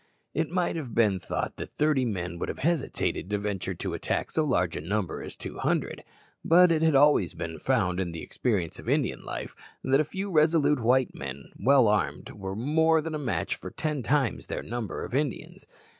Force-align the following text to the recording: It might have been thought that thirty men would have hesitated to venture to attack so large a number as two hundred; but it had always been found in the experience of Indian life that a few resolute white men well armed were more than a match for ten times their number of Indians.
It 0.33 0.49
might 0.49 0.75
have 0.77 0.95
been 0.95 1.19
thought 1.19 1.57
that 1.57 1.73
thirty 1.75 2.05
men 2.05 2.39
would 2.39 2.49
have 2.49 2.57
hesitated 2.57 3.29
to 3.29 3.37
venture 3.37 3.75
to 3.75 3.93
attack 3.93 4.31
so 4.31 4.43
large 4.43 4.75
a 4.75 4.81
number 4.81 5.21
as 5.21 5.35
two 5.35 5.59
hundred; 5.59 6.03
but 6.43 6.71
it 6.71 6.81
had 6.81 6.95
always 6.95 7.35
been 7.35 7.59
found 7.59 7.99
in 7.99 8.11
the 8.11 8.23
experience 8.23 8.79
of 8.79 8.89
Indian 8.89 9.23
life 9.23 9.55
that 9.83 9.99
a 9.99 10.03
few 10.03 10.31
resolute 10.31 10.79
white 10.79 11.13
men 11.13 11.51
well 11.59 11.87
armed 11.87 12.31
were 12.31 12.55
more 12.55 12.99
than 12.99 13.13
a 13.13 13.19
match 13.19 13.55
for 13.55 13.69
ten 13.69 14.01
times 14.01 14.47
their 14.47 14.63
number 14.63 15.03
of 15.05 15.13
Indians. 15.13 15.67